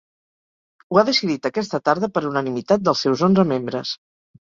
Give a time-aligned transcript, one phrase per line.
[0.93, 3.97] Ho ha decidit aquesta tarda per unanimitat dels seus onze membres.